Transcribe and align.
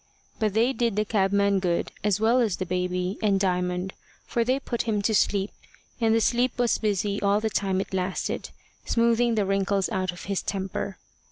But 0.39 0.55
they 0.55 0.73
did 0.73 0.95
the 0.95 1.05
cabman 1.05 1.59
good 1.59 1.91
as 2.03 2.19
well 2.19 2.39
as 2.39 2.57
the 2.57 2.65
baby 2.65 3.19
and 3.21 3.39
Diamond, 3.39 3.93
for 4.25 4.43
they 4.43 4.59
put 4.59 4.81
him 4.89 5.03
to 5.03 5.13
sleep, 5.13 5.51
and 5.99 6.15
the 6.15 6.19
sleep 6.19 6.57
was 6.57 6.79
busy 6.79 7.21
all 7.21 7.39
the 7.39 7.51
time 7.51 7.79
it 7.79 7.93
lasted, 7.93 8.49
smoothing 8.83 9.35
the 9.35 9.45
wrinkles 9.45 9.89
out 9.89 10.11
of 10.11 10.23
his 10.23 10.41
temper. 10.41 10.97